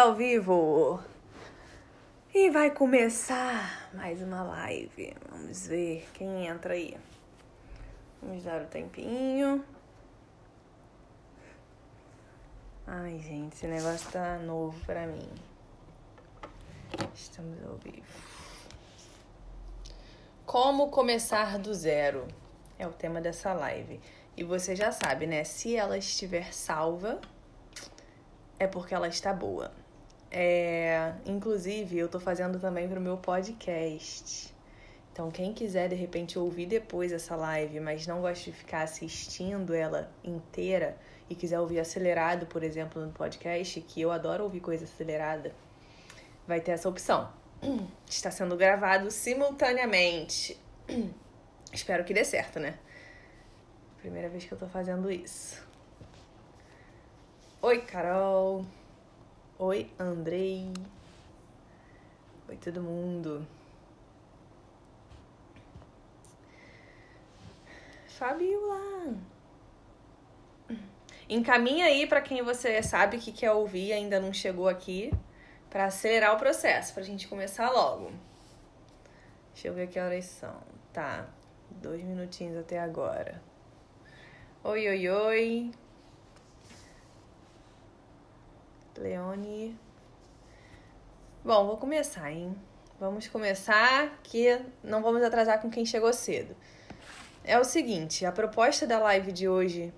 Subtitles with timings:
[0.00, 0.98] ao vivo!
[2.32, 5.14] E vai começar mais uma live.
[5.28, 6.96] Vamos ver quem entra aí.
[8.22, 9.62] Vamos dar o tempinho.
[12.86, 15.28] Ai, gente, esse negócio tá novo pra mim.
[17.14, 18.06] Estamos ao vivo.
[20.46, 22.26] Como começar do zero?
[22.78, 24.00] É o tema dessa live.
[24.34, 25.44] E você já sabe, né?
[25.44, 27.20] Se ela estiver salva,
[28.58, 29.78] é porque ela está boa.
[30.30, 34.54] É, inclusive, eu tô fazendo também pro meu podcast.
[35.12, 39.74] Então, quem quiser de repente ouvir depois essa live, mas não gosta de ficar assistindo
[39.74, 40.96] ela inteira
[41.28, 45.52] e quiser ouvir acelerado, por exemplo, no podcast, que eu adoro ouvir coisa acelerada,
[46.46, 47.30] vai ter essa opção.
[48.08, 50.58] Está sendo gravado simultaneamente.
[51.72, 52.78] Espero que dê certo, né?
[53.98, 55.62] Primeira vez que eu tô fazendo isso.
[57.60, 58.64] Oi, Carol.
[59.62, 60.72] Oi, Andrei.
[62.48, 63.46] Oi, todo mundo.
[68.08, 69.14] Fabiola.
[71.28, 75.12] Encaminha aí para quem você sabe que quer ouvir e ainda não chegou aqui,
[75.68, 78.12] para acelerar o processo, pra gente começar logo.
[79.52, 80.56] Deixa eu ver que horas são.
[80.90, 81.28] Tá,
[81.70, 83.42] dois minutinhos até agora.
[84.64, 85.70] Oi, oi, oi.
[89.00, 89.76] Leone.
[91.42, 92.54] Bom, vou começar, hein?
[92.98, 96.54] Vamos começar que não vamos atrasar com quem chegou cedo.
[97.42, 99.92] É o seguinte, a proposta da live de hoje,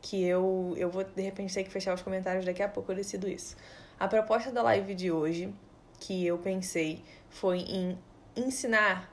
[0.00, 2.96] que eu, eu vou de repente ter que fechar os comentários daqui a pouco, eu
[2.96, 3.54] decido isso.
[4.00, 5.52] A proposta da live de hoje,
[6.00, 7.98] que eu pensei, foi em
[8.34, 9.12] ensinar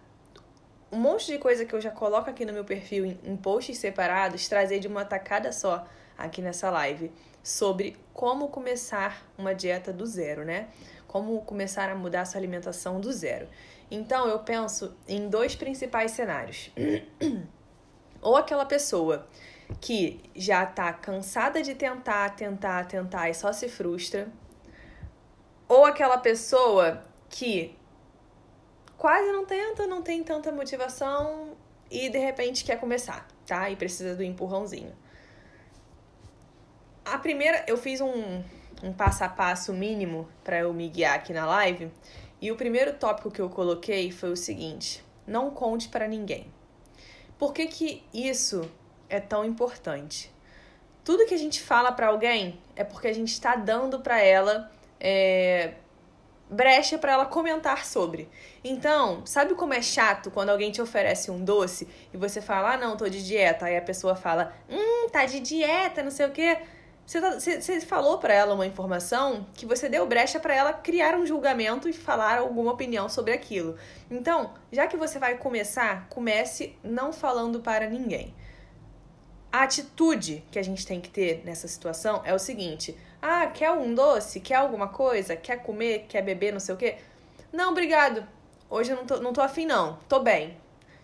[0.90, 3.78] um monte de coisa que eu já coloco aqui no meu perfil em, em posts
[3.78, 5.86] separados, trazer de uma tacada só
[6.18, 7.12] aqui nessa live
[7.44, 10.70] sobre como começar uma dieta do zero, né?
[11.06, 13.48] Como começar a mudar sua alimentação do zero.
[13.92, 16.72] Então, eu penso em dois principais cenários.
[18.22, 19.28] Ou aquela pessoa
[19.82, 24.30] que já tá cansada de tentar, tentar, tentar e só se frustra.
[25.68, 27.76] Ou aquela pessoa que
[28.98, 31.58] quase não tenta, não tem tanta motivação
[31.92, 33.70] e de repente quer começar, tá?
[33.70, 34.94] E precisa do empurrãozinho.
[37.06, 38.44] A primeira, eu fiz um,
[38.82, 41.92] um passo a passo mínimo para eu me guiar aqui na live.
[42.42, 46.52] E o primeiro tópico que eu coloquei foi o seguinte: não conte para ninguém.
[47.38, 48.70] Por que, que isso
[49.10, 50.32] é tão importante?
[51.04, 54.72] Tudo que a gente fala para alguém é porque a gente está dando para ela
[55.00, 55.74] é,
[56.50, 58.30] brecha para ela comentar sobre.
[58.64, 62.78] Então, sabe como é chato quando alguém te oferece um doce e você fala, ah,
[62.78, 63.66] não, tô de dieta.
[63.66, 66.58] Aí a pessoa fala, hum, tá de dieta, não sei o quê.
[67.06, 70.72] Você, tá, você, você falou para ela uma informação que você deu brecha para ela
[70.72, 73.78] criar um julgamento e falar alguma opinião sobre aquilo.
[74.10, 78.34] Então, já que você vai começar, comece não falando para ninguém.
[79.52, 83.72] A atitude que a gente tem que ter nessa situação é o seguinte: ah, quer
[83.72, 84.40] um doce?
[84.40, 85.36] Quer alguma coisa?
[85.36, 86.06] Quer comer?
[86.08, 86.54] Quer beber?
[86.54, 86.98] Não sei o quê?
[87.52, 88.26] Não, obrigado.
[88.70, 90.00] Hoje eu não tô, não tô afim, não.
[90.10, 90.58] Tô bem.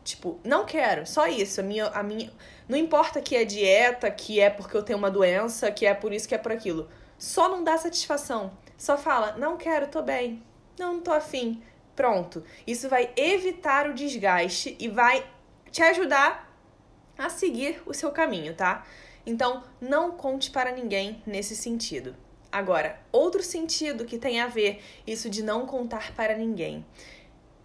[0.04, 1.60] Tipo, não quero, só isso.
[1.60, 2.32] A minha, a minha.
[2.68, 6.14] Não importa que é dieta, que é porque eu tenho uma doença, que é por
[6.14, 6.90] isso, que é por aquilo.
[7.18, 8.52] Só não dá satisfação.
[8.78, 10.42] Só fala, não quero, tô bem.
[10.78, 11.62] Não, não tô afim.
[11.96, 12.44] Pronto.
[12.66, 15.26] Isso vai evitar o desgaste e vai
[15.70, 16.50] te ajudar
[17.18, 18.86] a seguir o seu caminho, tá?
[19.26, 22.16] Então, não conte para ninguém nesse sentido.
[22.52, 26.84] Agora, outro sentido que tem a ver isso de não contar para ninguém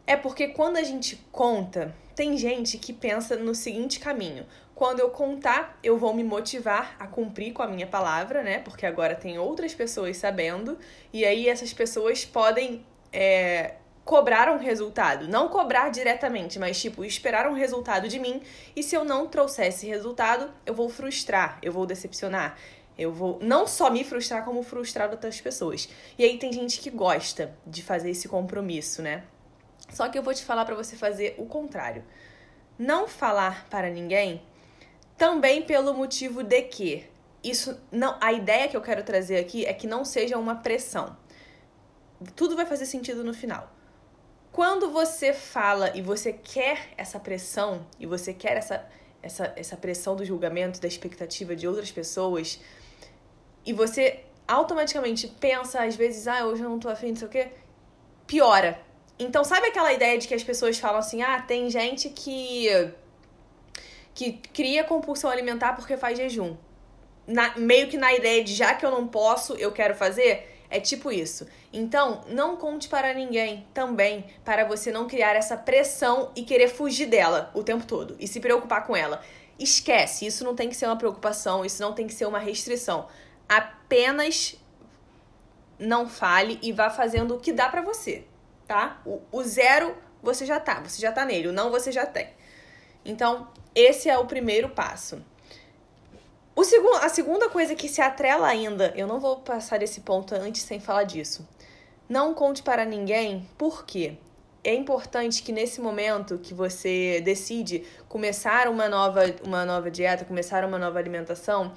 [0.07, 5.11] é porque quando a gente conta, tem gente que pensa no seguinte caminho: quando eu
[5.11, 8.59] contar, eu vou me motivar a cumprir com a minha palavra, né?
[8.59, 10.79] Porque agora tem outras pessoas sabendo,
[11.13, 15.27] e aí essas pessoas podem é, cobrar um resultado.
[15.29, 18.43] Não cobrar diretamente, mas tipo, esperar um resultado de mim,
[18.77, 22.57] e se eu não trouxer esse resultado, eu vou frustrar, eu vou decepcionar.
[22.97, 25.89] Eu vou não só me frustrar, como frustrar outras pessoas.
[26.17, 29.25] E aí tem gente que gosta de fazer esse compromisso, né?
[29.91, 32.05] Só que eu vou te falar para você fazer o contrário.
[32.79, 34.43] Não falar para ninguém
[35.17, 37.09] também pelo motivo de que
[37.43, 41.17] isso não, a ideia que eu quero trazer aqui é que não seja uma pressão.
[42.35, 43.71] Tudo vai fazer sentido no final.
[44.51, 48.89] Quando você fala e você quer essa pressão e você quer essa
[49.25, 52.61] essa, essa pressão do julgamento, da expectativa de outras pessoas,
[53.65, 57.31] e você automaticamente pensa, às vezes, ah, hoje eu não tô afim, não sei o
[57.31, 57.49] quê,
[58.27, 58.79] piora
[59.19, 62.69] então, sabe aquela ideia de que as pessoas falam assim: ah, tem gente que.
[64.15, 66.57] que cria compulsão alimentar porque faz jejum.
[67.27, 70.51] Na, meio que na ideia de já que eu não posso, eu quero fazer.
[70.69, 71.47] É tipo isso.
[71.73, 77.07] Então, não conte para ninguém também para você não criar essa pressão e querer fugir
[77.07, 79.23] dela o tempo todo e se preocupar com ela.
[79.57, 83.07] Esquece, isso não tem que ser uma preocupação, isso não tem que ser uma restrição.
[83.49, 84.57] Apenas
[85.79, 88.25] não fale e vá fazendo o que dá para você,
[88.67, 89.01] tá?
[89.05, 92.29] O, o zero você já tá, você já tá nele, o não você já tem.
[93.05, 95.23] Então, esse é o primeiro passo.
[96.57, 100.35] O segundo, a segunda coisa que se atrela ainda, eu não vou passar desse ponto
[100.35, 101.47] antes sem falar disso.
[102.09, 104.17] Não conte para ninguém, por quê?
[104.63, 110.65] É importante que nesse momento que você decide começar uma nova, uma nova dieta, começar
[110.65, 111.75] uma nova alimentação,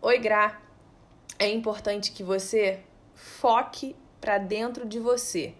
[0.00, 0.58] oi Gra,
[1.38, 2.80] é importante que você
[3.14, 5.54] foque para dentro de você.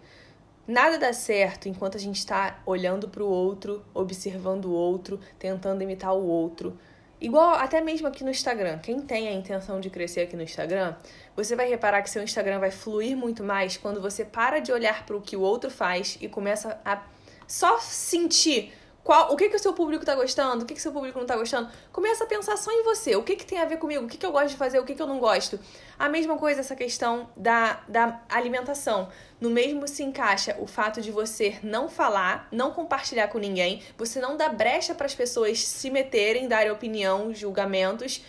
[0.67, 5.83] Nada dá certo enquanto a gente está olhando para o outro, observando o outro, tentando
[5.83, 6.77] imitar o outro.
[7.19, 8.79] Igual até mesmo aqui no Instagram.
[8.79, 10.95] Quem tem a intenção de crescer aqui no Instagram,
[11.35, 15.05] você vai reparar que seu Instagram vai fluir muito mais quando você para de olhar
[15.05, 17.03] para o que o outro faz e começa a
[17.47, 18.73] só sentir
[19.03, 21.19] qual, o que, que o seu público tá gostando, o que, que o seu público
[21.19, 21.69] não tá gostando.
[21.91, 23.15] Começa a pensar só em você.
[23.17, 24.05] O que, que tem a ver comigo?
[24.05, 24.79] O que, que eu gosto de fazer?
[24.79, 25.59] O que, que eu não gosto?
[25.99, 29.09] A mesma coisa essa questão da, da alimentação.
[29.41, 34.21] No mesmo se encaixa o fato de você não falar, não compartilhar com ninguém, você
[34.21, 38.23] não dá brecha para as pessoas se meterem, darem opinião, julgamentos.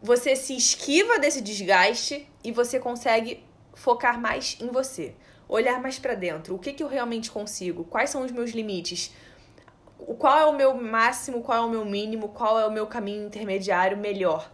[0.00, 5.12] Você se esquiva desse desgaste e você consegue focar mais em você.
[5.48, 6.54] Olhar mais para dentro.
[6.54, 7.82] O que, que eu realmente consigo?
[7.82, 9.12] Quais são os meus limites?
[9.98, 13.26] Qual é o meu máximo, qual é o meu mínimo, qual é o meu caminho
[13.26, 14.50] intermediário melhor.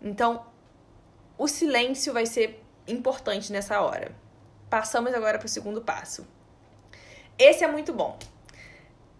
[0.00, 0.44] Então,
[1.38, 4.14] o silêncio vai ser importante nessa hora.
[4.68, 6.26] Passamos agora para o segundo passo.
[7.38, 8.18] Esse é muito bom.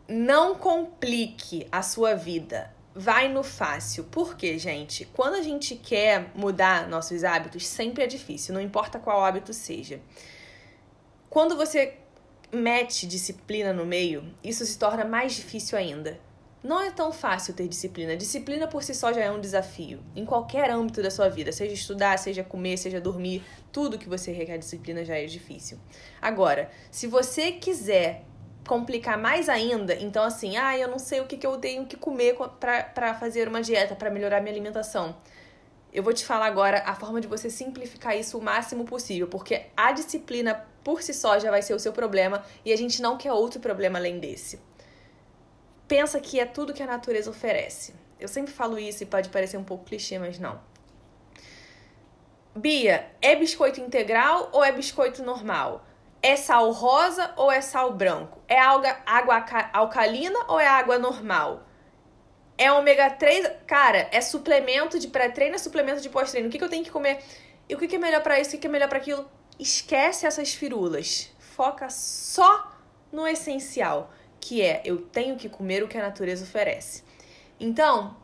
[0.06, 2.72] Não complique a sua vida.
[2.94, 4.04] Vai no fácil.
[4.04, 5.04] Por quê, gente?
[5.06, 10.00] Quando a gente quer mudar nossos hábitos, sempre é difícil, não importa qual hábito seja.
[11.28, 11.98] Quando você
[12.52, 16.18] mete disciplina no meio, isso se torna mais difícil ainda.
[16.64, 18.16] Não é tão fácil ter disciplina.
[18.16, 20.00] Disciplina por si só já é um desafio.
[20.16, 24.32] Em qualquer âmbito da sua vida, seja estudar, seja comer, seja dormir, tudo que você
[24.32, 25.78] requer disciplina já é difícil.
[26.22, 28.24] Agora, se você quiser
[28.66, 31.98] complicar mais ainda, então assim, ah, eu não sei o que, que eu tenho que
[31.98, 32.34] comer
[32.94, 35.14] para fazer uma dieta, para melhorar minha alimentação.
[35.94, 39.66] Eu vou te falar agora a forma de você simplificar isso o máximo possível, porque
[39.76, 43.16] a disciplina por si só já vai ser o seu problema e a gente não
[43.16, 44.60] quer outro problema além desse.
[45.86, 47.94] Pensa que é tudo que a natureza oferece.
[48.18, 50.60] Eu sempre falo isso e pode parecer um pouco clichê, mas não.
[52.56, 55.86] Bia, é biscoito integral ou é biscoito normal?
[56.20, 58.40] É sal rosa ou é sal branco?
[58.48, 61.62] É água, alcalina ou é água normal?
[62.56, 66.48] É ômega 3, cara, é suplemento de pré-treino, é suplemento de pós-treino.
[66.48, 67.18] O que, que eu tenho que comer?
[67.68, 68.50] E o que, que é melhor para isso?
[68.50, 69.28] O que, que é melhor para aquilo?
[69.58, 71.30] esquece essas firulas.
[71.38, 72.72] Foca só
[73.12, 77.02] no essencial, que é eu tenho que comer o que a natureza oferece.
[77.58, 78.16] Então,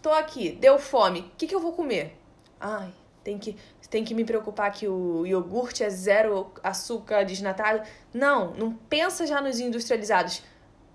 [0.00, 2.16] tô aqui, deu fome, o que, que eu vou comer?
[2.58, 2.92] Ai,
[3.22, 3.56] tem que,
[3.90, 7.86] tem que me preocupar que o iogurte é zero açúcar desnatado.
[8.12, 10.42] Não, não pensa já nos industrializados.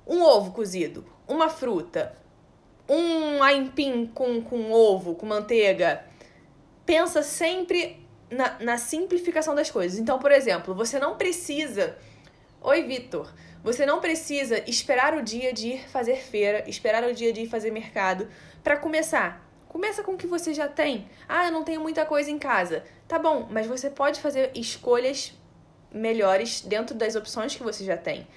[0.06, 2.18] Um ovo cozido, uma fruta,
[2.88, 6.03] um aipim com, com ovo, com manteiga.
[6.85, 9.99] Pensa sempre na, na simplificação das coisas.
[9.99, 11.97] Então, por exemplo, você não precisa.
[12.61, 13.31] Oi, Vitor.
[13.63, 17.47] Você não precisa esperar o dia de ir fazer feira, esperar o dia de ir
[17.47, 18.28] fazer mercado
[18.61, 19.49] para começar.
[19.69, 21.07] Começa com o que você já tem.
[21.28, 22.83] Ah, eu não tenho muita coisa em casa.
[23.07, 25.33] Tá bom, mas você pode fazer escolhas
[25.92, 28.28] melhores dentro das opções que você já tem.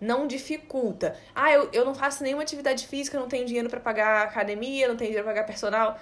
[0.00, 1.16] Não dificulta.
[1.34, 4.96] Ah, eu, eu não faço nenhuma atividade física, não tenho dinheiro para pagar academia, não
[4.96, 5.98] tenho dinheiro para pagar personal.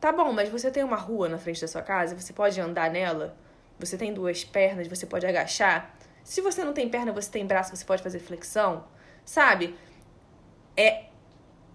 [0.00, 2.90] Tá bom, mas você tem uma rua na frente da sua casa, você pode andar
[2.90, 3.36] nela,
[3.78, 5.94] você tem duas pernas, você pode agachar.
[6.22, 8.84] Se você não tem perna, você tem braço, você pode fazer flexão,
[9.24, 9.76] sabe?
[10.76, 11.04] É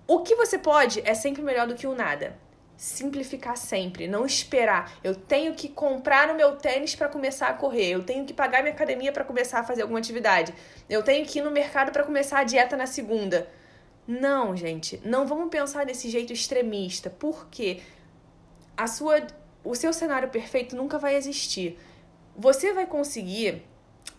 [0.07, 2.37] o que você pode é sempre melhor do que o nada.
[2.77, 4.91] Simplificar sempre, não esperar.
[5.03, 8.61] Eu tenho que comprar o meu tênis para começar a correr, eu tenho que pagar
[8.61, 10.53] minha academia para começar a fazer alguma atividade.
[10.89, 13.47] Eu tenho que ir no mercado para começar a dieta na segunda.
[14.07, 17.09] Não, gente, não vamos pensar desse jeito extremista.
[17.09, 17.81] Por quê?
[18.75, 19.25] a sua,
[19.63, 21.79] o seu cenário perfeito nunca vai existir.
[22.35, 23.63] Você vai conseguir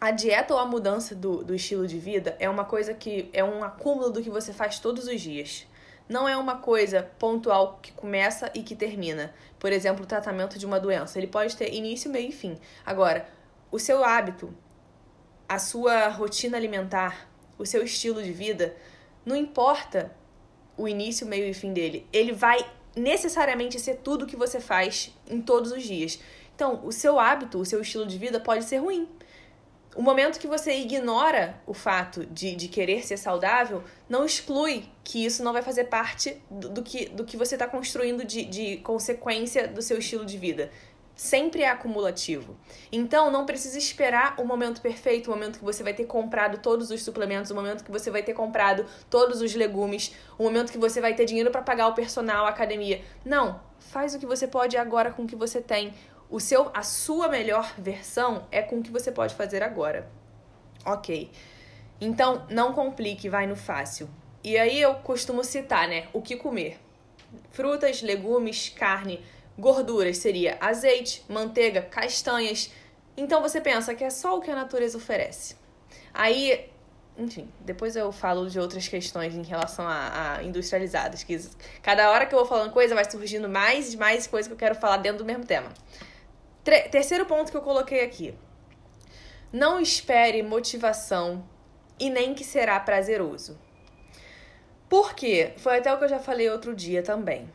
[0.00, 3.44] a dieta ou a mudança do, do estilo de vida é uma coisa que é
[3.44, 5.66] um acúmulo do que você faz todos os dias.
[6.08, 9.34] Não é uma coisa pontual que começa e que termina.
[9.58, 11.18] Por exemplo, o tratamento de uma doença.
[11.18, 12.56] Ele pode ter início, meio e fim.
[12.84, 13.28] Agora,
[13.70, 14.54] o seu hábito,
[15.48, 18.76] a sua rotina alimentar, o seu estilo de vida,
[19.24, 20.14] não importa
[20.76, 22.06] o início, meio e fim dele.
[22.12, 26.20] Ele vai necessariamente ser tudo que você faz em todos os dias.
[26.54, 29.08] Então, o seu hábito, o seu estilo de vida pode ser ruim.
[29.96, 35.24] O momento que você ignora o fato de, de querer ser saudável, não exclui que
[35.24, 38.76] isso não vai fazer parte do, do que, do que você está construindo de, de
[38.78, 40.70] consequência do seu estilo de vida
[41.16, 42.54] sempre é acumulativo.
[42.92, 46.90] Então, não precisa esperar o momento perfeito, o momento que você vai ter comprado todos
[46.90, 50.78] os suplementos, o momento que você vai ter comprado todos os legumes, o momento que
[50.78, 53.00] você vai ter dinheiro para pagar o personal, a academia.
[53.24, 55.94] Não, faz o que você pode agora com o que você tem.
[56.28, 60.08] O seu a sua melhor versão é com o que você pode fazer agora.
[60.84, 61.30] OK.
[62.00, 64.08] Então, não complique, vai no fácil.
[64.44, 66.78] E aí eu costumo citar, né, o que comer.
[67.50, 69.24] Frutas, legumes, carne,
[69.58, 72.70] Gorduras seria azeite, manteiga, castanhas.
[73.16, 75.56] Então você pensa que é só o que a natureza oferece.
[76.12, 76.70] Aí,
[77.16, 81.24] enfim, depois eu falo de outras questões em relação a, a industrializadas.
[81.24, 81.40] Que
[81.82, 84.58] cada hora que eu vou falando coisa, vai surgindo mais e mais coisa que eu
[84.58, 85.70] quero falar dentro do mesmo tema.
[86.66, 88.34] Tre terceiro ponto que eu coloquei aqui.
[89.52, 91.48] Não espere motivação
[91.96, 93.56] e nem que será prazeroso.
[94.88, 95.52] Por quê?
[95.58, 97.48] Foi até o que eu já falei outro dia também.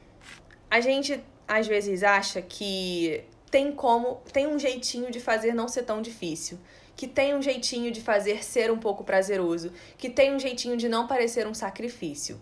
[0.70, 5.84] A gente às vezes acha que tem como, tem um jeitinho de fazer não ser
[5.84, 6.58] tão difícil,
[6.96, 10.88] que tem um jeitinho de fazer ser um pouco prazeroso, que tem um jeitinho de
[10.88, 12.41] não parecer um sacrifício.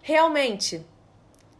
[0.00, 0.86] Realmente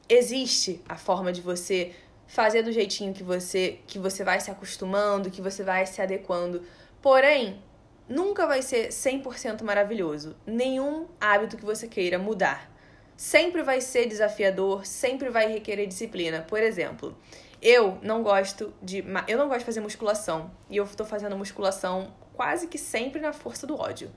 [0.09, 1.95] existe a forma de você
[2.33, 6.63] fazer do jeitinho que você que você vai se acostumando, que você vai se adequando.
[7.03, 7.63] Porém,
[8.09, 10.35] nunca vai ser 100% maravilhoso.
[10.47, 12.73] Nenhum hábito que você queira mudar
[13.15, 16.41] sempre vai ser desafiador, sempre vai requerer disciplina.
[16.41, 17.15] Por exemplo,
[17.61, 22.15] eu não gosto de eu não gosto de fazer musculação e eu tô fazendo musculação
[22.33, 24.11] quase que sempre na força do ódio.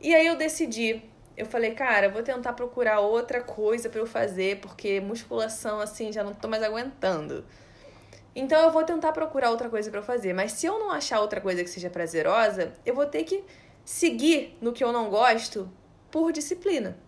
[0.00, 1.02] E aí eu decidi,
[1.38, 6.24] eu falei, cara, vou tentar procurar outra coisa para eu fazer, porque musculação assim já
[6.24, 7.44] não tô mais aguentando.
[8.34, 11.40] Então eu vou tentar procurar outra coisa para fazer, mas se eu não achar outra
[11.40, 13.44] coisa que seja prazerosa, eu vou ter que
[13.84, 15.70] seguir no que eu não gosto
[16.10, 16.98] por disciplina.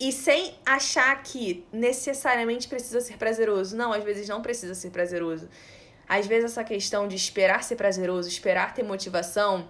[0.00, 3.76] E sem achar que necessariamente precisa ser prazeroso.
[3.76, 5.48] Não, às vezes não precisa ser prazeroso.
[6.08, 9.68] Às vezes essa questão de esperar ser prazeroso, esperar ter motivação,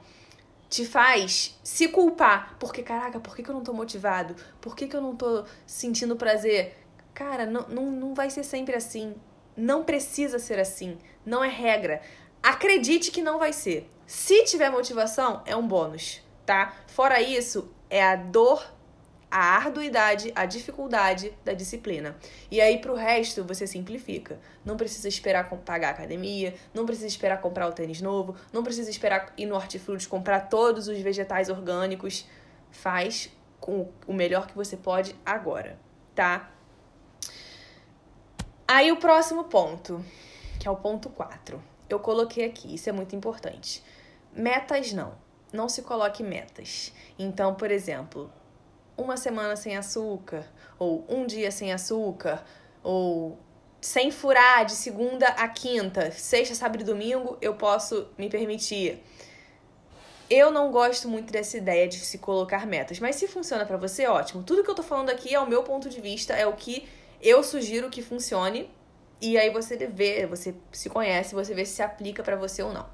[0.73, 2.57] te faz se culpar.
[2.59, 4.35] Porque, caraca, por que, que eu não tô motivado?
[4.59, 6.75] Por que, que eu não tô sentindo prazer?
[7.13, 9.15] Cara, não, não, não vai ser sempre assim.
[9.55, 10.97] Não precisa ser assim.
[11.27, 12.01] Não é regra.
[12.43, 13.87] Acredite que não vai ser.
[14.07, 16.75] Se tiver motivação, é um bônus, tá?
[16.87, 18.65] Fora isso, é a dor
[19.33, 22.15] a arduidade, a dificuldade da disciplina.
[22.51, 24.39] E aí, pro resto, você simplifica.
[24.63, 28.91] Não precisa esperar pagar a academia, não precisa esperar comprar o tênis novo, não precisa
[28.91, 32.27] esperar ir no hortifruti comprar todos os vegetais orgânicos.
[32.71, 35.79] Faz com o melhor que você pode agora,
[36.15, 36.51] tá?
[38.69, 40.05] Aí o próximo ponto,
[40.61, 41.63] que é o ponto 4.
[41.89, 43.83] Eu coloquei aqui, isso é muito importante.
[44.35, 45.15] Metas não.
[45.53, 46.93] Não se coloque metas.
[47.19, 48.31] Então, por exemplo,
[49.03, 50.47] uma semana sem açúcar,
[50.79, 52.45] ou um dia sem açúcar,
[52.83, 53.39] ou
[53.81, 59.03] sem furar de segunda a quinta, sexta, sábado e domingo, eu posso me permitir.
[60.31, 64.07] Eu não gosto muito dessa ideia de se colocar metas, mas se funciona para você,
[64.07, 64.43] ótimo.
[64.43, 66.89] Tudo que eu tô falando aqui é o meu ponto de vista, é o que
[67.21, 68.71] eu sugiro que funcione,
[69.21, 72.73] e aí você vê, você se conhece, você vê se se aplica para você ou
[72.73, 72.89] não.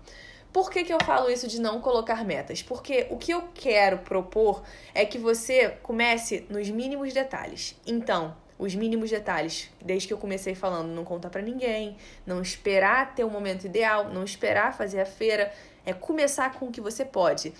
[0.53, 2.63] Por que, que eu falo isso de não colocar metas?
[2.63, 4.63] Porque o que eu quero propor
[4.95, 7.77] é que você comece nos mínimos detalhes.
[7.87, 13.15] Então, os mínimos detalhes, desde que eu comecei falando, não contar para ninguém, não esperar
[13.15, 15.53] ter o momento ideal, não esperar fazer a feira,
[15.87, 17.53] é começar com o que você pode.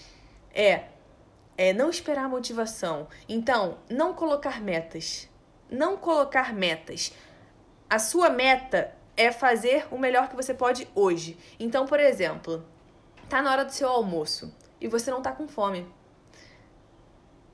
[0.53, 0.85] É,
[1.57, 3.07] é não esperar motivação.
[3.29, 5.29] Então, não colocar metas.
[5.71, 7.13] Não colocar metas.
[7.89, 11.37] A sua meta é fazer o melhor que você pode hoje.
[11.61, 12.65] Então, por exemplo,
[13.29, 15.87] Tá na hora do seu almoço e você não tá com fome.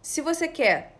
[0.01, 0.97] Se você quer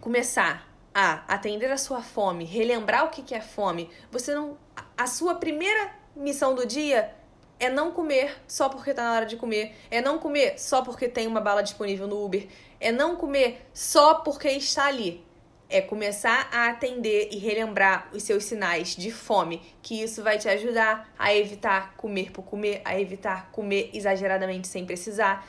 [0.00, 4.56] começar a atender a sua fome, relembrar o que é fome, você não.
[4.96, 7.14] A sua primeira missão do dia
[7.60, 11.08] é não comer só porque tá na hora de comer, é não comer só porque
[11.08, 12.48] tem uma bala disponível no Uber,
[12.80, 15.27] é não comer só porque está ali
[15.70, 20.48] é começar a atender e relembrar os seus sinais de fome, que isso vai te
[20.48, 25.46] ajudar a evitar comer por comer, a evitar comer exageradamente sem precisar.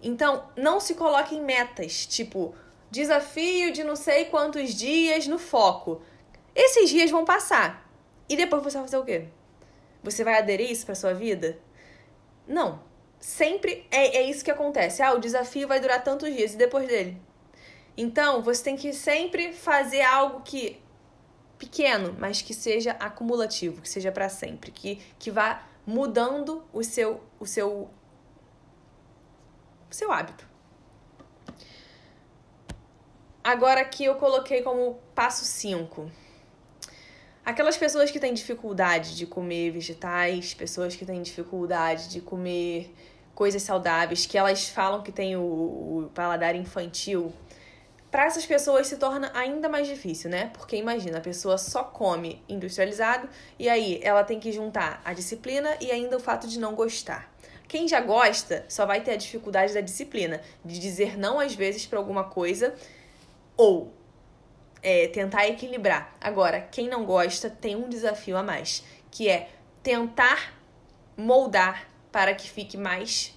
[0.00, 2.54] Então, não se coloque em metas, tipo,
[2.90, 6.02] desafio de não sei quantos dias no foco.
[6.54, 7.84] Esses dias vão passar.
[8.28, 9.26] E depois você vai fazer o quê?
[10.02, 11.58] Você vai aderir isso para sua vida?
[12.46, 12.80] Não.
[13.18, 15.02] Sempre é, é isso que acontece.
[15.02, 17.20] Ah, o desafio vai durar tantos dias e depois dele?
[17.96, 20.80] Então, você tem que sempre fazer algo que
[21.58, 27.22] pequeno, mas que seja acumulativo, que seja para sempre, que, que vá mudando o seu
[27.40, 27.88] o seu
[29.90, 30.46] o seu hábito.
[33.42, 36.10] Agora aqui eu coloquei como passo 5.
[37.44, 42.92] Aquelas pessoas que têm dificuldade de comer vegetais, pessoas que têm dificuldade de comer
[43.36, 47.32] coisas saudáveis, que elas falam que tem o, o paladar infantil,
[48.16, 50.50] para essas pessoas se torna ainda mais difícil, né?
[50.54, 55.76] Porque imagina, a pessoa só come industrializado e aí ela tem que juntar a disciplina
[55.82, 57.30] e ainda o fato de não gostar.
[57.68, 61.84] Quem já gosta só vai ter a dificuldade da disciplina, de dizer não às vezes
[61.84, 62.74] para alguma coisa
[63.54, 63.92] ou
[64.82, 66.16] é, tentar equilibrar.
[66.18, 69.50] Agora, quem não gosta tem um desafio a mais, que é
[69.82, 70.54] tentar
[71.18, 73.35] moldar para que fique mais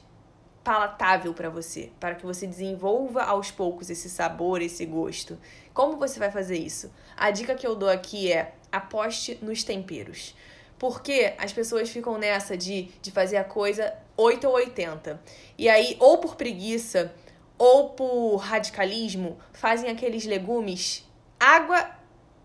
[0.63, 5.37] palatável para você, para que você desenvolva aos poucos esse sabor, esse gosto.
[5.73, 6.91] Como você vai fazer isso?
[7.15, 10.35] A dica que eu dou aqui é aposte nos temperos.
[10.77, 15.21] Porque as pessoas ficam nessa de, de fazer a coisa 8 ou 80.
[15.57, 17.13] E aí, ou por preguiça,
[17.57, 21.05] ou por radicalismo, fazem aqueles legumes
[21.39, 21.89] água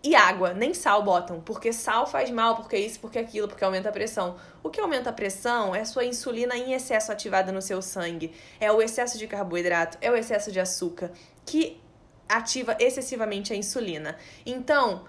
[0.04, 3.88] e água, nem sal botam, porque sal faz mal, porque isso, porque aquilo, porque aumenta
[3.88, 4.36] a pressão.
[4.62, 8.30] O que aumenta a pressão é a sua insulina em excesso ativada no seu sangue,
[8.60, 11.10] é o excesso de carboidrato, é o excesso de açúcar
[11.46, 11.80] que
[12.28, 14.18] ativa excessivamente a insulina.
[14.44, 15.06] Então,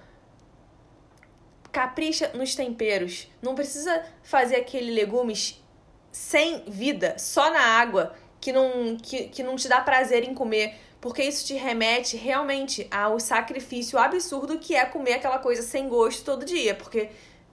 [1.73, 3.27] capricha nos temperos.
[3.41, 5.61] Não precisa fazer aquele legumes
[6.09, 10.73] sem vida, só na água, que não, que, que não te dá prazer em comer,
[11.05, 16.25] porque isso te remete realmente ao sacrifício absurdo que é comer aquela coisa sem gosto
[16.25, 17.11] todo dia, porque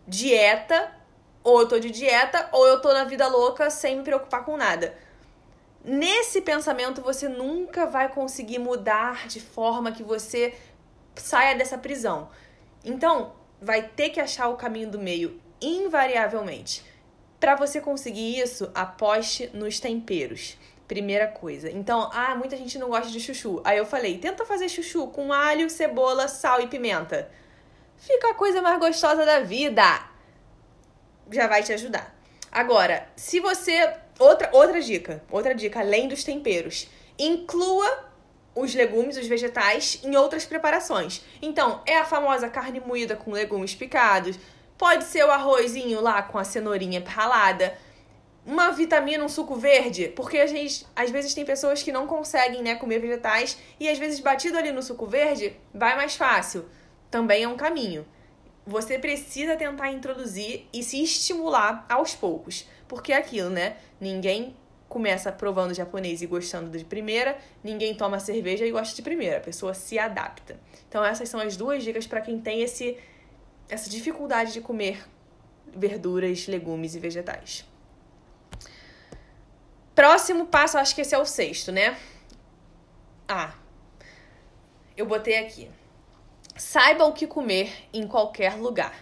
[0.08, 0.90] dieta,
[1.44, 4.56] ou eu tô de dieta, ou eu tô na vida louca sem me preocupar com
[4.56, 4.96] nada.
[5.84, 10.54] Nesse pensamento você nunca vai conseguir mudar de forma que você
[11.14, 12.30] saia dessa prisão.
[12.82, 16.82] Então, vai ter que achar o caminho do meio, invariavelmente.
[17.38, 20.56] Para você conseguir isso, aposte nos temperos.
[20.92, 21.70] Primeira coisa.
[21.70, 23.62] Então, ah, muita gente não gosta de chuchu.
[23.64, 27.30] Aí eu falei, tenta fazer chuchu com alho, cebola, sal e pimenta.
[27.96, 29.82] Fica a coisa mais gostosa da vida.
[31.30, 32.14] Já vai te ajudar.
[32.50, 33.90] Agora, se você.
[34.18, 36.86] Outra, outra dica, outra dica, além dos temperos.
[37.18, 38.10] Inclua
[38.54, 41.22] os legumes, os vegetais, em outras preparações.
[41.40, 44.38] Então, é a famosa carne moída com legumes picados,
[44.76, 47.78] pode ser o arrozinho lá com a cenourinha ralada,
[48.44, 52.62] uma vitamina, um suco verde, porque a gente, às vezes tem pessoas que não conseguem,
[52.62, 56.66] né, comer vegetais e às vezes batido ali no suco verde vai mais fácil.
[57.10, 58.06] Também é um caminho.
[58.66, 63.76] Você precisa tentar introduzir e se estimular aos poucos, porque é aquilo, né?
[64.00, 64.56] Ninguém
[64.88, 69.40] começa provando japonês e gostando de primeira, ninguém toma cerveja e gosta de primeira, a
[69.40, 70.60] pessoa se adapta.
[70.88, 72.98] Então essas são as duas dicas para quem tem esse
[73.68, 75.02] essa dificuldade de comer
[75.74, 77.64] verduras, legumes e vegetais.
[79.94, 81.98] Próximo passo, acho que esse é o sexto, né?
[83.28, 83.52] Ah,
[84.96, 85.70] eu botei aqui.
[86.56, 88.94] Saiba o que comer em qualquer lugar.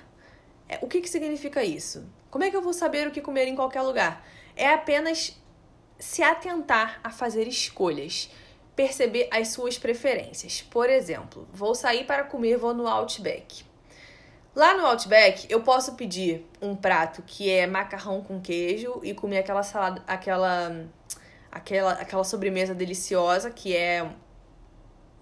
[0.68, 2.08] É, o que, que significa isso?
[2.30, 4.24] Como é que eu vou saber o que comer em qualquer lugar?
[4.56, 5.36] É apenas
[5.98, 8.30] se atentar a fazer escolhas,
[8.74, 10.62] perceber as suas preferências.
[10.62, 13.64] Por exemplo, vou sair para comer, vou no Outback.
[14.54, 19.38] Lá no Outback, eu posso pedir um prato que é macarrão com queijo e comer
[19.38, 20.86] aquela salada, aquela
[21.52, 24.10] aquela aquela sobremesa deliciosa que é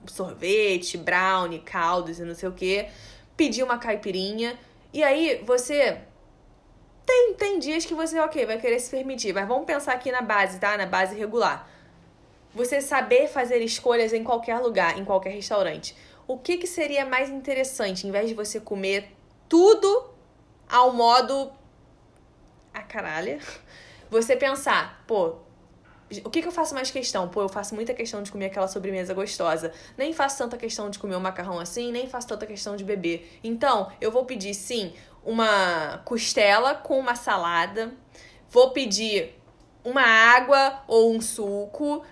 [0.06, 2.88] sorvete, brownie, caldos e não sei o que.
[3.36, 4.58] Pedir uma caipirinha
[4.92, 6.00] e aí você
[7.04, 10.22] tem, tem dias que você, ok, vai querer se permitir, mas vamos pensar aqui na
[10.22, 10.76] base, tá?
[10.76, 11.68] Na base regular.
[12.54, 15.94] Você saber fazer escolhas em qualquer lugar, em qualquer restaurante.
[16.26, 19.17] O que, que seria mais interessante, em vez de você comer
[19.48, 20.10] tudo
[20.68, 21.50] ao modo.
[22.72, 23.40] a caralho.
[24.10, 25.36] Você pensar, pô,
[26.24, 27.28] o que, que eu faço mais questão?
[27.28, 29.72] Pô, eu faço muita questão de comer aquela sobremesa gostosa.
[29.96, 33.38] Nem faço tanta questão de comer um macarrão assim, nem faço tanta questão de beber.
[33.44, 37.92] Então, eu vou pedir, sim, uma costela com uma salada,
[38.48, 39.34] vou pedir
[39.84, 42.02] uma água ou um suco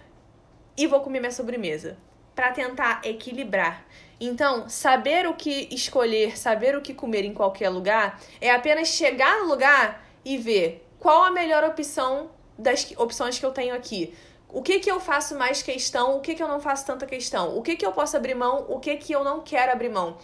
[0.77, 1.97] e vou comer minha sobremesa
[2.35, 3.86] para tentar equilibrar.
[4.21, 9.41] Então, saber o que escolher, saber o que comer em qualquer lugar é apenas chegar
[9.41, 14.15] no lugar e ver qual a melhor opção das opções que eu tenho aqui.
[14.49, 17.57] O que que eu faço mais questão, o que que eu não faço tanta questão,
[17.59, 20.17] o que que eu posso abrir mão, o que que eu não quero abrir mão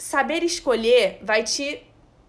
[0.00, 1.86] saber escolher vai te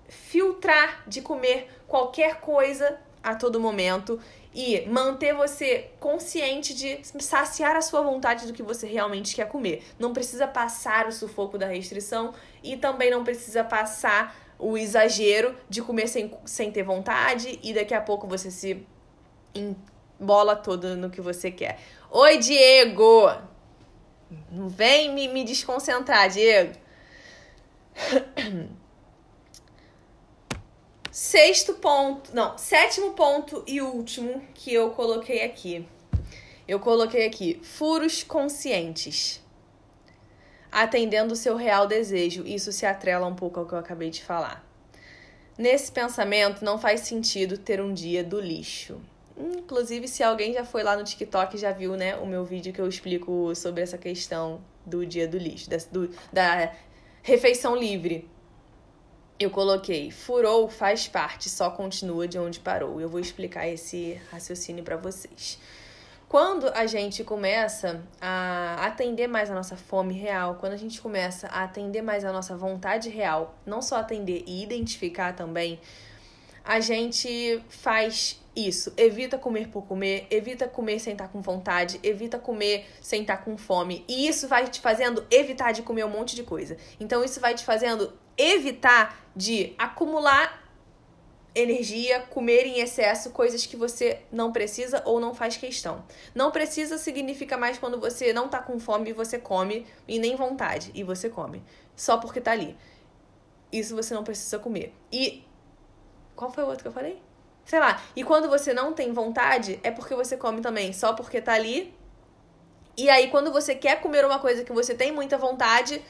[0.09, 4.19] filtrar de comer qualquer coisa a todo momento
[4.53, 9.83] e manter você consciente de saciar a sua vontade do que você realmente quer comer.
[9.97, 15.81] Não precisa passar o sufoco da restrição e também não precisa passar o exagero de
[15.81, 18.85] comer sem, sem ter vontade e daqui a pouco você se
[19.55, 21.79] embola todo no que você quer.
[22.09, 23.31] Oi, Diego!
[24.49, 26.73] Não vem me, me desconcentrar, Diego.
[31.11, 35.85] Sexto ponto, não, sétimo ponto e último que eu coloquei aqui.
[36.65, 39.41] Eu coloquei aqui furos conscientes.
[40.71, 42.47] Atendendo o seu real desejo.
[42.47, 44.65] Isso se atrela um pouco ao que eu acabei de falar.
[45.57, 49.01] Nesse pensamento, não faz sentido ter um dia do lixo.
[49.37, 52.79] Inclusive, se alguém já foi lá no TikTok já viu, né, o meu vídeo que
[52.79, 56.71] eu explico sobre essa questão do dia do lixo, da, do, da
[57.21, 58.29] refeição livre
[59.43, 63.01] eu coloquei furou, faz parte, só continua de onde parou.
[63.01, 65.57] Eu vou explicar esse raciocínio para vocês.
[66.27, 71.47] Quando a gente começa a atender mais a nossa fome real, quando a gente começa
[71.47, 75.79] a atender mais a nossa vontade real, não só atender e identificar também,
[76.63, 78.93] a gente faz isso.
[78.95, 83.57] Evita comer por comer, evita comer sem estar com vontade, evita comer sem estar com
[83.57, 84.05] fome.
[84.07, 86.77] E isso vai te fazendo evitar de comer um monte de coisa.
[86.99, 90.61] Então, isso vai te fazendo evitar de acumular
[91.53, 96.03] energia, comer em excesso coisas que você não precisa ou não faz questão.
[96.33, 100.35] Não precisa significa mais quando você não tá com fome e você come e nem
[100.35, 101.61] vontade e você come,
[101.95, 102.77] só porque tá ali.
[103.71, 104.93] Isso você não precisa comer.
[105.11, 105.45] E
[106.35, 107.21] qual foi o outro que eu falei?
[107.65, 108.01] Sei lá.
[108.15, 111.93] E quando você não tem vontade, é porque você come também, só porque tá ali.
[112.97, 116.01] E aí quando você quer comer uma coisa que você tem muita vontade,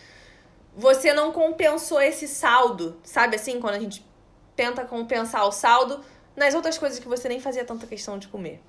[0.75, 4.05] você não compensou esse saldo, sabe assim, quando a gente
[4.55, 6.03] tenta compensar o saldo
[6.35, 8.61] nas outras coisas que você nem fazia tanta questão de comer.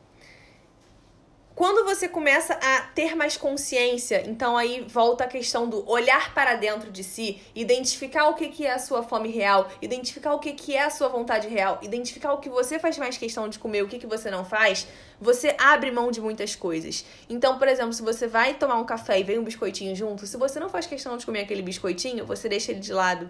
[1.55, 6.55] Quando você começa a ter mais consciência, então aí volta a questão do olhar para
[6.55, 10.55] dentro de si, identificar o que, que é a sua fome real, identificar o que,
[10.55, 13.83] que é a sua vontade real, identificar o que você faz mais questão de comer,
[13.83, 14.87] o que, que você não faz,
[15.21, 17.05] você abre mão de muitas coisas.
[17.29, 20.39] Então, por exemplo, se você vai tomar um café e vem um biscoitinho junto, se
[20.39, 23.29] você não faz questão de comer aquele biscoitinho, você deixa ele de lado.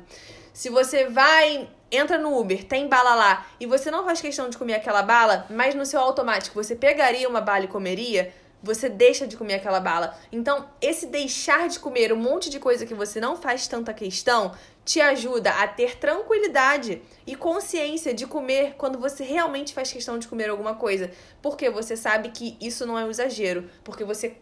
[0.53, 4.59] Se você vai, entra no Uber, tem bala lá, e você não faz questão de
[4.59, 9.27] comer aquela bala, mas no seu automático você pegaria uma bala e comeria, você deixa
[9.27, 10.17] de comer aquela bala.
[10.31, 14.55] Então, esse deixar de comer um monte de coisa que você não faz tanta questão
[14.85, 20.29] te ajuda a ter tranquilidade e consciência de comer quando você realmente faz questão de
[20.29, 21.11] comer alguma coisa.
[21.41, 24.37] Porque você sabe que isso não é um exagero, porque você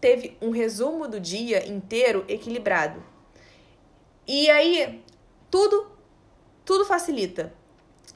[0.00, 3.02] teve um resumo do dia inteiro equilibrado.
[4.26, 5.02] E aí,
[5.54, 5.86] tudo,
[6.64, 7.52] tudo facilita.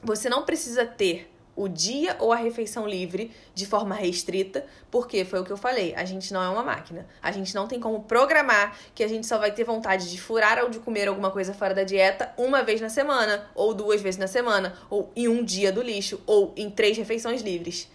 [0.03, 5.39] Você não precisa ter o dia ou a refeição livre de forma restrita, porque foi
[5.39, 7.07] o que eu falei, a gente não é uma máquina.
[7.21, 10.61] A gente não tem como programar que a gente só vai ter vontade de furar
[10.61, 14.19] ou de comer alguma coisa fora da dieta uma vez na semana, ou duas vezes
[14.19, 17.89] na semana, ou em um dia do lixo, ou em três refeições livres.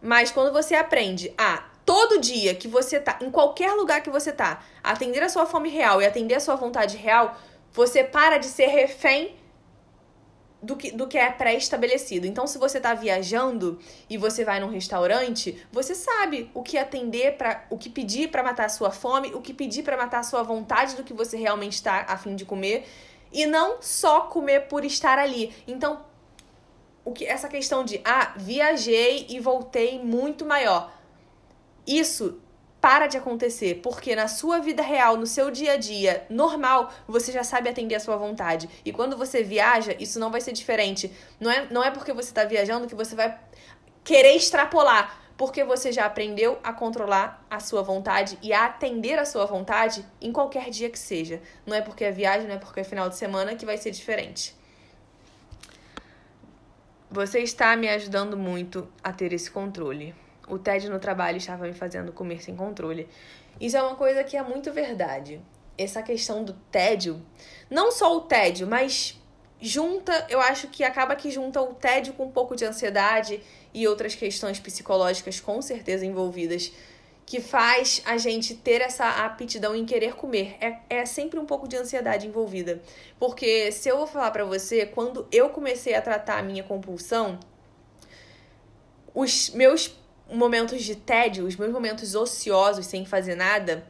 [0.00, 4.30] Mas quando você aprende a todo dia que você tá, em qualquer lugar que você
[4.30, 7.36] tá, atender a sua fome real e atender a sua vontade real,
[7.74, 9.36] você para de ser refém
[10.62, 12.26] do que, do que é pré-estabelecido.
[12.26, 17.36] Então, se você está viajando e você vai num restaurante, você sabe o que atender
[17.36, 20.22] para o que pedir para matar a sua fome, o que pedir para matar a
[20.22, 22.86] sua vontade do que você realmente está a fim de comer
[23.32, 25.52] e não só comer por estar ali.
[25.66, 26.04] Então,
[27.04, 30.90] o que essa questão de ah, viajei e voltei muito maior.
[31.86, 32.40] Isso
[32.84, 37.32] para de acontecer, porque na sua vida real, no seu dia a dia normal, você
[37.32, 38.68] já sabe atender a sua vontade.
[38.84, 41.10] E quando você viaja, isso não vai ser diferente.
[41.40, 43.40] Não é, não é porque você está viajando que você vai
[44.04, 49.24] querer extrapolar, porque você já aprendeu a controlar a sua vontade e a atender a
[49.24, 51.40] sua vontade em qualquer dia que seja.
[51.64, 53.92] Não é porque é viagem, não é porque é final de semana que vai ser
[53.92, 54.54] diferente.
[57.10, 60.14] Você está me ajudando muito a ter esse controle.
[60.48, 63.08] O tédio no trabalho estava me fazendo comer sem controle.
[63.60, 65.40] Isso é uma coisa que é muito verdade.
[65.76, 67.20] Essa questão do tédio,
[67.70, 69.20] não só o tédio, mas
[69.60, 73.88] junta, eu acho que acaba que junta o tédio com um pouco de ansiedade e
[73.88, 76.72] outras questões psicológicas com certeza envolvidas,
[77.26, 80.56] que faz a gente ter essa aptidão em querer comer.
[80.60, 82.82] É, é sempre um pouco de ansiedade envolvida.
[83.18, 87.40] Porque se eu vou falar para você, quando eu comecei a tratar a minha compulsão,
[89.14, 89.96] os meus
[90.34, 93.86] momentos de tédio, os meus momentos ociosos sem fazer nada,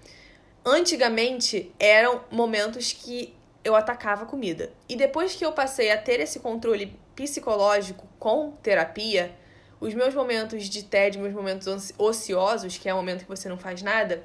[0.64, 4.70] antigamente eram momentos que eu atacava comida.
[4.88, 9.34] E depois que eu passei a ter esse controle psicológico com terapia,
[9.80, 13.58] os meus momentos de tédio, meus momentos ociosos, que é o momento que você não
[13.58, 14.22] faz nada,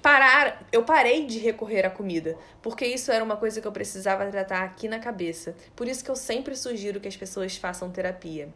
[0.00, 4.26] parar, eu parei de recorrer à comida, porque isso era uma coisa que eu precisava
[4.30, 5.54] tratar aqui na cabeça.
[5.76, 8.48] Por isso que eu sempre sugiro que as pessoas façam terapia.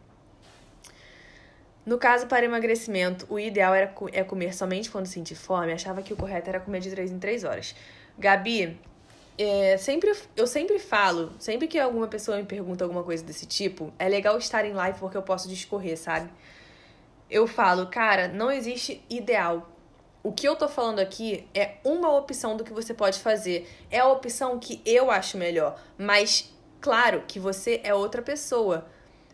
[1.87, 5.71] No caso, para emagrecimento, o ideal era é comer somente quando sentir fome.
[5.71, 7.73] Achava que o correto era comer de 3 em 3 horas.
[8.19, 8.77] Gabi,
[9.37, 13.93] é, sempre, eu sempre falo, sempre que alguma pessoa me pergunta alguma coisa desse tipo,
[13.97, 16.29] é legal estar em live porque eu posso discorrer, sabe?
[17.29, 19.69] Eu falo, cara, não existe ideal.
[20.21, 23.65] O que eu tô falando aqui é uma opção do que você pode fazer.
[23.89, 25.81] É a opção que eu acho melhor.
[25.97, 28.85] Mas, claro que você é outra pessoa.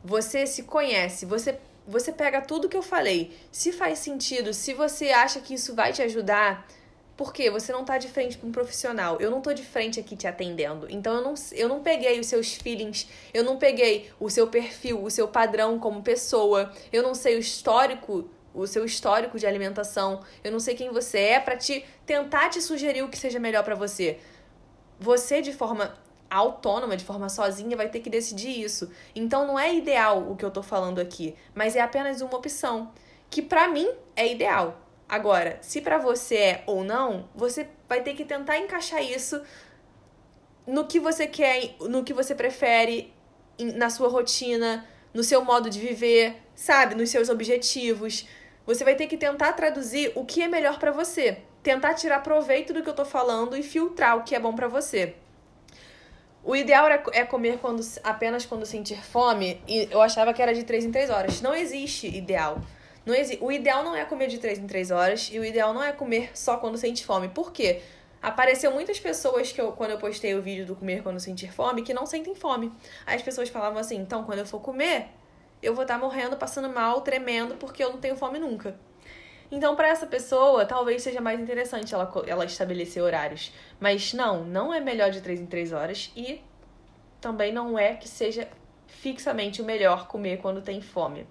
[0.03, 3.37] Você se conhece, você você pega tudo que eu falei.
[3.51, 6.67] Se faz sentido, se você acha que isso vai te ajudar,
[7.15, 9.17] porque você não tá de frente para um profissional.
[9.19, 10.87] Eu não tô de frente aqui te atendendo.
[10.89, 15.03] Então eu não, eu não peguei os seus feelings, eu não peguei o seu perfil,
[15.03, 16.71] o seu padrão como pessoa.
[16.91, 20.21] Eu não sei o histórico, o seu histórico de alimentação.
[20.43, 23.63] Eu não sei quem você é para te tentar te sugerir o que seja melhor
[23.63, 24.19] para você.
[24.99, 25.95] Você de forma
[26.33, 28.91] autônoma, de forma sozinha, vai ter que decidir isso.
[29.15, 32.91] Então não é ideal o que eu tô falando aqui, mas é apenas uma opção
[33.29, 34.79] que para mim é ideal.
[35.07, 39.41] Agora, se para você é ou não, você vai ter que tentar encaixar isso
[40.65, 43.13] no que você quer, no que você prefere,
[43.75, 48.27] na sua rotina, no seu modo de viver, sabe, nos seus objetivos.
[48.65, 52.73] Você vai ter que tentar traduzir o que é melhor para você, tentar tirar proveito
[52.73, 55.15] do que eu tô falando e filtrar o que é bom para você.
[56.45, 60.63] O ideal é comer quando, apenas quando sentir fome, e eu achava que era de
[60.63, 61.41] 3 em 3 horas.
[61.41, 62.59] Não existe ideal.
[63.05, 65.73] Não exi o ideal não é comer de 3 em 3 horas, e o ideal
[65.73, 67.29] não é comer só quando sente fome.
[67.29, 67.81] Por quê?
[68.21, 71.81] Apareceu muitas pessoas que eu, quando eu postei o vídeo do comer quando sentir fome,
[71.81, 72.71] que não sentem fome.
[73.05, 75.07] Aí as pessoas falavam assim, então quando eu for comer,
[75.61, 78.75] eu vou estar tá morrendo, passando mal, tremendo, porque eu não tenho fome nunca.
[79.53, 83.53] Então, para essa pessoa, talvez seja mais interessante ela, ela estabelecer horários.
[83.79, 86.41] Mas não, não é melhor de 3 em 3 horas e
[87.21, 88.47] também não é que seja
[88.87, 91.27] fixamente o melhor comer quando tem fome.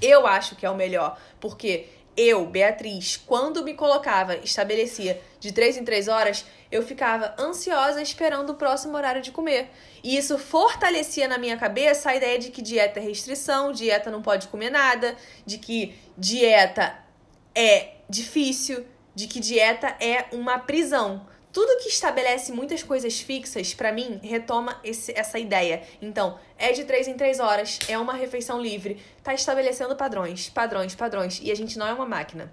[0.00, 5.78] Eu acho que é o melhor, porque eu, Beatriz, quando me colocava, estabelecia de 3
[5.78, 9.70] em 3 horas, eu ficava ansiosa esperando o próximo horário de comer.
[10.04, 14.20] E isso fortalecia na minha cabeça a ideia de que dieta é restrição, dieta não
[14.20, 17.07] pode comer nada, de que dieta
[17.54, 18.84] é difícil,
[19.14, 21.26] de que dieta é uma prisão.
[21.52, 25.82] Tudo que estabelece muitas coisas fixas, para mim, retoma esse, essa ideia.
[26.00, 30.94] Então, é de três em três horas, é uma refeição livre, tá estabelecendo padrões, padrões,
[30.94, 31.40] padrões.
[31.42, 32.52] E a gente não é uma máquina.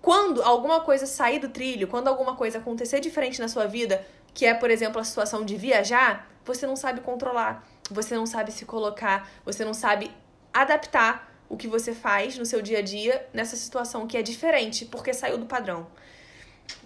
[0.00, 4.46] Quando alguma coisa sair do trilho, quando alguma coisa acontecer diferente na sua vida, que
[4.46, 8.64] é, por exemplo, a situação de viajar, você não sabe controlar, você não sabe se
[8.64, 10.10] colocar, você não sabe
[10.52, 14.84] adaptar o que você faz no seu dia a dia nessa situação que é diferente,
[14.84, 15.86] porque saiu do padrão.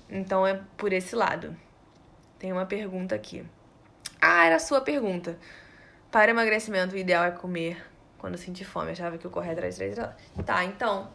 [0.08, 1.56] Então é por esse lado.
[2.38, 3.44] Tem uma pergunta aqui.
[4.20, 5.38] Ah, era a sua pergunta.
[6.10, 7.84] Para emagrecimento, o ideal é comer
[8.18, 8.92] quando sentir fome.
[8.92, 9.96] Achava que o correto era três
[10.44, 11.10] Tá, então,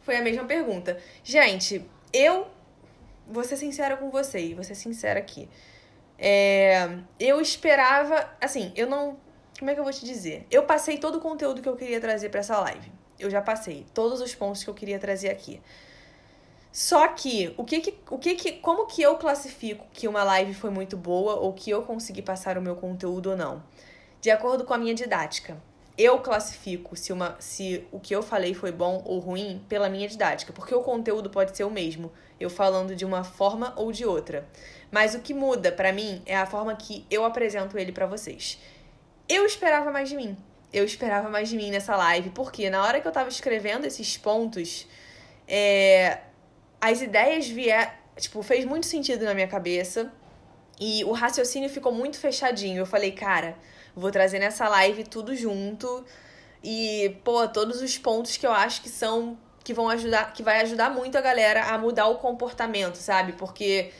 [0.00, 0.98] foi a mesma pergunta.
[1.24, 2.46] Gente, eu
[3.26, 5.48] vou ser sincera com você e vou ser sincera aqui.
[6.18, 9.18] É, eu esperava, assim, eu não
[9.62, 10.44] como é que eu vou te dizer?
[10.50, 12.90] Eu passei todo o conteúdo que eu queria trazer para essa live.
[13.16, 15.62] Eu já passei todos os pontos que eu queria trazer aqui.
[16.72, 20.52] Só que o que que, o que que como que eu classifico que uma live
[20.52, 23.62] foi muito boa ou que eu consegui passar o meu conteúdo ou não?
[24.20, 25.56] De acordo com a minha didática.
[25.96, 30.08] Eu classifico se uma se o que eu falei foi bom ou ruim pela minha
[30.08, 34.04] didática, porque o conteúdo pode ser o mesmo, eu falando de uma forma ou de
[34.04, 34.44] outra.
[34.90, 38.58] Mas o que muda para mim é a forma que eu apresento ele para vocês.
[39.28, 40.36] Eu esperava mais de mim.
[40.72, 44.16] Eu esperava mais de mim nessa live, porque na hora que eu tava escrevendo esses
[44.16, 44.86] pontos,
[45.46, 46.18] é,
[46.80, 47.92] as ideias vieram.
[48.16, 50.12] Tipo, fez muito sentido na minha cabeça.
[50.80, 52.78] E o raciocínio ficou muito fechadinho.
[52.78, 53.56] Eu falei, cara,
[53.94, 56.04] vou trazer nessa live tudo junto.
[56.62, 59.38] E, pô, todos os pontos que eu acho que são.
[59.62, 60.32] que vão ajudar.
[60.32, 63.32] que vai ajudar muito a galera a mudar o comportamento, sabe?
[63.34, 63.90] Porque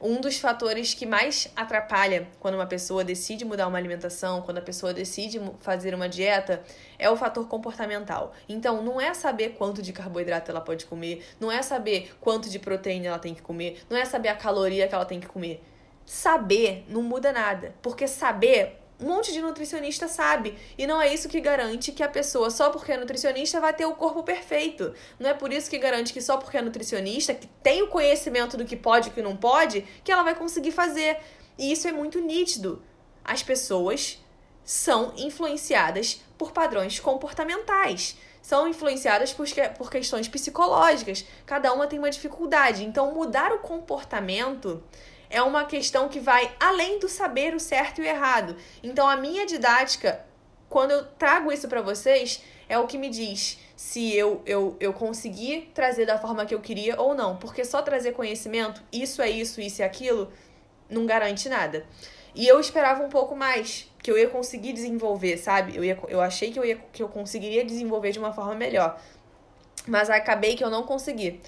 [0.00, 4.62] um dos fatores que mais atrapalha quando uma pessoa decide mudar uma alimentação, quando a
[4.62, 6.62] pessoa decide fazer uma dieta,
[6.98, 8.32] é o fator comportamental.
[8.48, 12.58] Então, não é saber quanto de carboidrato ela pode comer, não é saber quanto de
[12.58, 15.62] proteína ela tem que comer, não é saber a caloria que ela tem que comer.
[16.04, 20.56] Saber não muda nada, porque saber um monte de nutricionista sabe.
[20.78, 23.84] E não é isso que garante que a pessoa, só porque é nutricionista, vai ter
[23.84, 24.94] o corpo perfeito.
[25.18, 28.56] Não é por isso que garante que só porque é nutricionista, que tem o conhecimento
[28.56, 31.18] do que pode e que não pode, que ela vai conseguir fazer.
[31.58, 32.82] E isso é muito nítido.
[33.24, 34.18] As pessoas
[34.64, 38.16] são influenciadas por padrões comportamentais.
[38.42, 41.24] são influenciadas por, por questões psicológicas.
[41.44, 42.84] Cada uma tem uma dificuldade.
[42.84, 44.82] Então, mudar o comportamento
[45.28, 48.56] é uma questão que vai além do saber o certo e o errado.
[48.82, 50.24] Então, a minha didática,
[50.68, 54.92] quando eu trago isso para vocês, é o que me diz se eu, eu, eu
[54.92, 57.36] consegui trazer da forma que eu queria ou não.
[57.36, 60.32] Porque só trazer conhecimento, isso é isso, isso é aquilo,
[60.88, 61.84] não garante nada.
[62.34, 65.76] E eu esperava um pouco mais, que eu ia conseguir desenvolver, sabe?
[65.76, 69.00] Eu, ia, eu achei que eu, ia, que eu conseguiria desenvolver de uma forma melhor.
[69.86, 71.40] Mas acabei que eu não consegui.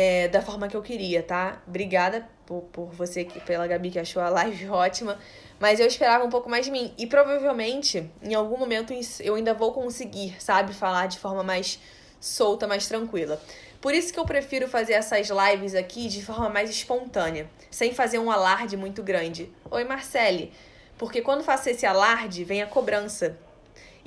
[0.00, 1.60] É, da forma que eu queria, tá?
[1.66, 5.18] Obrigada por, por você, pela Gabi, que achou a live ótima.
[5.58, 6.94] Mas eu esperava um pouco mais de mim.
[6.96, 10.72] E provavelmente, em algum momento, eu ainda vou conseguir, sabe?
[10.72, 11.80] Falar de forma mais
[12.20, 13.42] solta, mais tranquila.
[13.80, 18.20] Por isso que eu prefiro fazer essas lives aqui de forma mais espontânea, sem fazer
[18.20, 19.52] um alarde muito grande.
[19.68, 20.52] Oi, Marcele.
[20.96, 23.36] Porque quando faço esse alarde, vem a cobrança.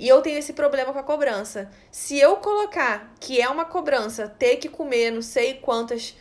[0.02, 1.70] E eu tenho esse problema com a cobrança.
[1.92, 6.18] Se eu colocar que é uma cobrança ter que comer não sei quantas.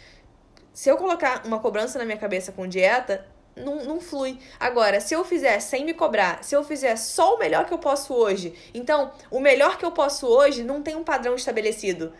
[0.74, 4.38] Se eu colocar uma cobrança na minha cabeça com dieta, não, não flui.
[4.58, 7.78] Agora, se eu fizer sem me cobrar, se eu fizer só o melhor que eu
[7.78, 12.12] posso hoje, então o melhor que eu posso hoje não tem um padrão estabelecido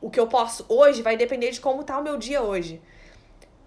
[0.00, 2.80] o que eu posso hoje vai depender de como tá o meu dia hoje.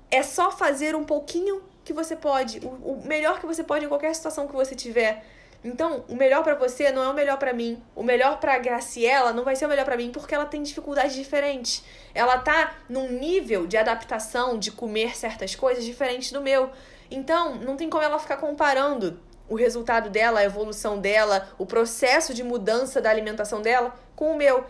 [0.09, 3.87] É só fazer um pouquinho que você pode, o, o melhor que você pode em
[3.87, 5.25] qualquer situação que você tiver.
[5.63, 7.81] Então, o melhor para você não é o melhor para mim.
[7.95, 11.15] O melhor para Graciela não vai ser o melhor para mim porque ela tem dificuldades
[11.15, 11.83] diferentes.
[12.13, 16.69] Ela tá num nível de adaptação, de comer certas coisas diferentes do meu.
[17.09, 22.33] Então, não tem como ela ficar comparando o resultado dela, a evolução dela, o processo
[22.33, 24.65] de mudança da alimentação dela com o meu.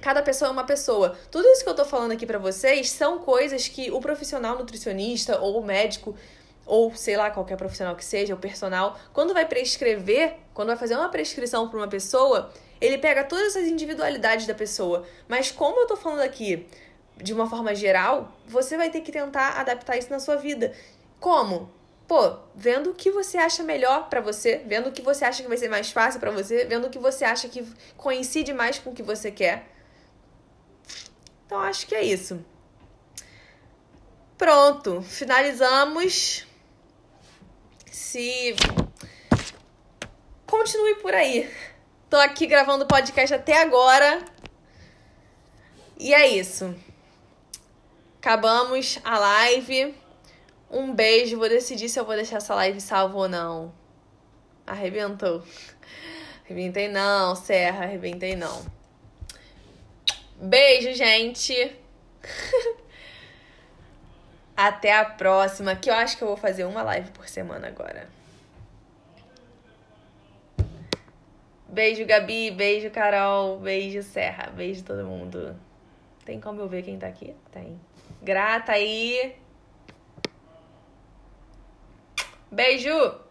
[0.00, 1.16] Cada pessoa é uma pessoa.
[1.30, 5.40] Tudo isso que eu tô falando aqui para vocês são coisas que o profissional nutricionista
[5.40, 6.14] ou o médico
[6.66, 10.96] ou sei lá, qualquer profissional que seja, o personal, quando vai prescrever, quando vai fazer
[10.96, 15.06] uma prescrição para uma pessoa, ele pega todas as individualidades da pessoa.
[15.28, 16.66] Mas como eu tô falando aqui
[17.16, 20.74] de uma forma geral, você vai ter que tentar adaptar isso na sua vida.
[21.20, 21.70] Como?
[22.06, 25.48] Pô, vendo o que você acha melhor para você, vendo o que você acha que
[25.48, 28.90] vai ser mais fácil para você, vendo o que você acha que coincide mais com
[28.90, 29.66] o que você quer.
[31.46, 32.44] Então acho que é isso.
[34.36, 36.45] Pronto, finalizamos.
[37.96, 38.54] Se
[40.46, 41.50] continue por aí.
[42.10, 44.22] Tô aqui gravando podcast até agora.
[45.98, 46.76] E é isso.
[48.18, 49.94] Acabamos a live.
[50.70, 51.38] Um beijo.
[51.38, 53.74] Vou decidir se eu vou deixar essa live salva ou não.
[54.66, 55.42] Arrebentou.
[56.44, 57.84] Arrebentei não, Serra.
[57.86, 58.62] Arrebentei não.
[60.38, 61.54] Beijo, gente.
[64.56, 68.08] Até a próxima, que eu acho que eu vou fazer uma live por semana agora.
[71.68, 72.50] Beijo, Gabi.
[72.50, 73.58] Beijo, Carol.
[73.58, 74.50] Beijo, Serra.
[74.50, 75.54] Beijo, todo mundo.
[76.24, 77.34] Tem como eu ver quem tá aqui?
[77.52, 77.78] Tem.
[78.22, 79.36] Grata aí.
[82.50, 83.25] Beijo!